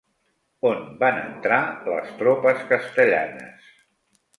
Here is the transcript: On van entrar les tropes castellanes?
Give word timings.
On 0.69 0.79
van 1.03 1.21
entrar 1.27 1.61
les 1.93 2.11
tropes 2.25 2.67
castellanes? 2.77 3.75